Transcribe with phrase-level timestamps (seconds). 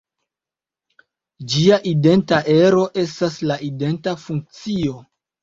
[1.51, 4.99] Ĝia identa ero estas la identa funkcio.